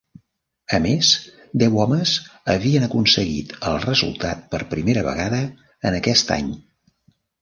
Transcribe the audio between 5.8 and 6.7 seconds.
en aquest any.